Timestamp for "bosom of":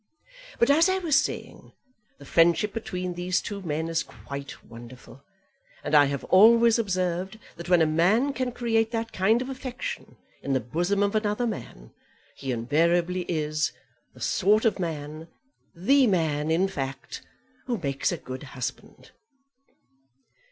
10.59-11.13